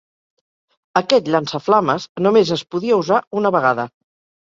Aquest 1.01 1.29
llançaflames 1.35 2.09
només 2.29 2.57
es 2.59 2.67
podia 2.75 3.01
usar 3.05 3.25
una 3.45 3.57
vegada. 3.61 3.91